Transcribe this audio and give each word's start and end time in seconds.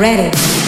ready. 0.00 0.59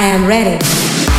I 0.00 0.06
am 0.06 0.24
ready. 0.24 1.09